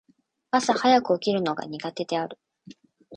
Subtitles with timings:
[0.49, 2.39] 朝早く起きるのが苦手である。